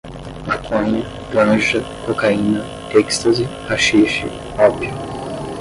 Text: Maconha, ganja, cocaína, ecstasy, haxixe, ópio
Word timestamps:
Maconha, 0.47 1.03
ganja, 1.33 1.79
cocaína, 2.07 2.61
ecstasy, 2.99 3.45
haxixe, 3.67 4.25
ópio 4.67 4.91